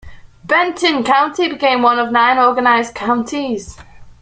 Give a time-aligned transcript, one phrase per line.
[0.45, 3.77] Benton County became one of nine organized counties.